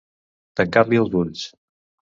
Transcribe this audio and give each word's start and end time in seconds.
Tancar-li 0.61 1.03
els 1.05 1.21
ulls. 1.23 1.47